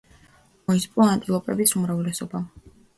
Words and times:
მოისპო 0.71 1.07
ანტილოპების 1.11 1.77
უმრავლესობა. 1.83 2.47